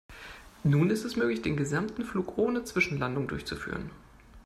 [0.63, 3.91] Nun ist es möglich, den gesamten Flug ohne Zwischenlandungen durchzuführen.